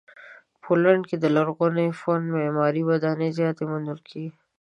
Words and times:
پولنډ 0.63 1.01
کې 1.09 1.17
د 1.19 1.25
لرغوني 1.35 1.87
فن 2.01 2.21
معماري 2.35 2.81
ودانۍ 2.89 3.29
زیاتې 3.39 3.63
موندل 3.71 3.99
کیږي. 4.09 4.31